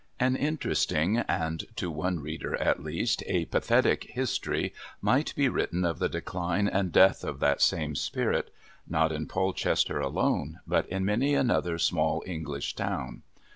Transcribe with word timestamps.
An 0.19 0.35
interesting 0.35 1.19
and, 1.27 1.63
to 1.75 1.91
one 1.91 2.21
reader 2.21 2.55
at 2.55 2.81
least, 2.83 3.21
a 3.27 3.45
pathetic 3.45 4.05
history 4.05 4.73
might 4.99 5.31
be 5.35 5.47
written 5.47 5.85
of 5.85 5.99
the 5.99 6.09
decline 6.09 6.67
and 6.67 6.91
death 6.91 7.23
of 7.23 7.39
that 7.41 7.61
same 7.61 7.93
spirit 7.95 8.51
not 8.87 9.11
in 9.11 9.27
Polchester 9.27 9.99
alone, 9.99 10.57
but 10.65 10.87
in 10.89 11.05
many 11.05 11.35
another 11.35 11.77
small 11.77 12.23
English 12.25 12.73
town. 12.75 13.21